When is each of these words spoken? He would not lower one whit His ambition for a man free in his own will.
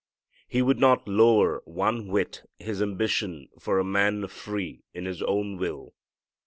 He 0.47 0.63
would 0.63 0.79
not 0.79 1.07
lower 1.07 1.61
one 1.65 2.07
whit 2.07 2.41
His 2.57 2.81
ambition 2.81 3.49
for 3.59 3.77
a 3.77 3.83
man 3.85 4.25
free 4.29 4.81
in 4.95 5.05
his 5.05 5.21
own 5.21 5.57
will. 5.57 5.93